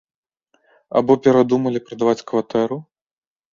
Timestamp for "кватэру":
2.35-2.83